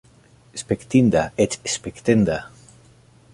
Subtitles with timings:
[0.61, 2.39] Spektinda, eĉ spektenda!